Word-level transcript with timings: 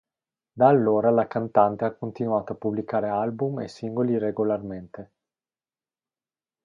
Da 0.53 0.67
allora 0.67 1.11
la 1.11 1.27
cantante 1.27 1.85
ha 1.85 1.93
continuato 1.93 2.53
a 2.53 2.55
pubblicare 2.55 3.07
album 3.07 3.59
e 3.59 3.67
singoli 3.67 4.17
regolarmente. 4.17 5.11